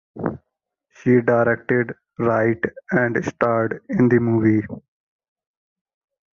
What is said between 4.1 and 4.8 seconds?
movie.